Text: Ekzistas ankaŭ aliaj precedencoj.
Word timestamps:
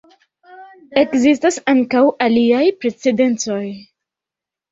Ekzistas 1.01 1.59
ankaŭ 1.73 2.01
aliaj 2.27 2.63
precedencoj. 2.85 3.61